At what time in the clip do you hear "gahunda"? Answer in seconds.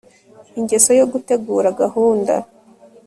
1.81-2.33